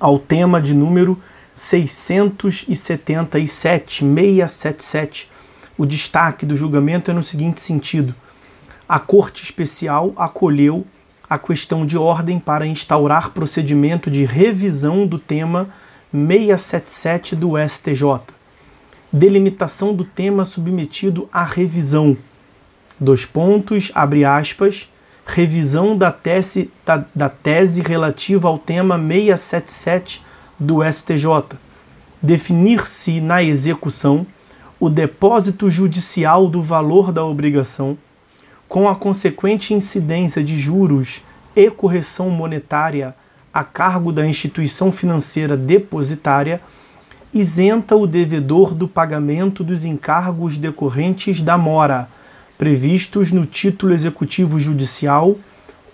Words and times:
ao 0.00 0.18
tema 0.18 0.60
de 0.60 0.74
número 0.74 1.20
677, 1.54 4.04
677. 4.04 5.30
O 5.76 5.86
destaque 5.86 6.44
do 6.44 6.56
julgamento 6.56 7.10
é 7.10 7.14
no 7.14 7.22
seguinte 7.22 7.60
sentido: 7.60 8.14
a 8.88 8.98
Corte 8.98 9.44
Especial 9.44 10.12
acolheu 10.16 10.86
a 11.28 11.38
questão 11.38 11.86
de 11.86 11.96
ordem 11.96 12.38
para 12.38 12.66
instaurar 12.66 13.30
procedimento 13.30 14.10
de 14.10 14.24
revisão 14.24 15.06
do 15.06 15.18
tema 15.18 15.68
677 16.12 17.36
do 17.36 17.52
STJ 17.56 18.41
delimitação 19.12 19.94
do 19.94 20.04
tema 20.04 20.44
submetido 20.44 21.28
à 21.32 21.44
revisão. 21.44 22.16
Dois 22.98 23.24
pontos, 23.26 23.90
abre 23.94 24.24
aspas, 24.24 24.90
revisão 25.26 25.96
da 25.96 26.10
tese, 26.10 26.70
da, 26.86 27.04
da 27.14 27.28
tese 27.28 27.82
relativa 27.82 28.48
ao 28.48 28.58
tema 28.58 28.96
677 28.96 30.22
do 30.58 30.78
STJ. 30.90 31.58
Definir-se 32.22 33.20
na 33.20 33.42
execução 33.42 34.26
o 34.80 34.88
depósito 34.88 35.70
judicial 35.70 36.48
do 36.48 36.62
valor 36.62 37.12
da 37.12 37.24
obrigação, 37.24 37.98
com 38.68 38.88
a 38.88 38.96
consequente 38.96 39.74
incidência 39.74 40.42
de 40.42 40.58
juros 40.58 41.22
e 41.54 41.70
correção 41.70 42.30
monetária 42.30 43.14
a 43.52 43.62
cargo 43.62 44.12
da 44.12 44.26
instituição 44.26 44.90
financeira 44.90 45.56
depositária 45.56 46.60
isenta 47.32 47.96
o 47.96 48.06
devedor 48.06 48.74
do 48.74 48.86
pagamento 48.86 49.64
dos 49.64 49.84
encargos 49.84 50.58
decorrentes 50.58 51.40
da 51.40 51.56
mora, 51.56 52.08
previstos 52.58 53.32
no 53.32 53.46
título 53.46 53.94
executivo 53.94 54.60
judicial 54.60 55.36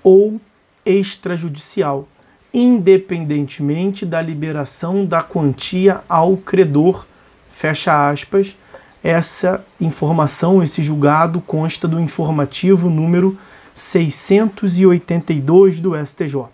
ou 0.02 0.40
extrajudicial, 0.84 2.08
independentemente 2.52 4.04
da 4.04 4.20
liberação 4.20 5.04
da 5.04 5.22
quantia 5.22 6.00
ao 6.08 6.36
credor. 6.36 7.06
Fecha 7.52 8.10
aspas. 8.10 8.56
Essa 9.02 9.64
informação, 9.80 10.62
esse 10.62 10.82
julgado, 10.82 11.40
consta 11.40 11.86
do 11.86 12.00
informativo 12.00 12.90
número 12.90 13.38
682 13.72 15.80
do 15.80 15.92
STJ. 16.04 16.46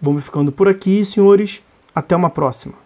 Vamos 0.00 0.24
ficando 0.24 0.50
por 0.50 0.68
aqui, 0.68 1.04
senhores. 1.04 1.62
Até 1.94 2.16
uma 2.16 2.28
próxima. 2.28 2.85